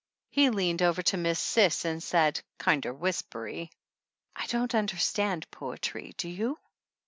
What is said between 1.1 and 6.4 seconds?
Miss Cis and said, kinder whispery: "I don't understand poetry, do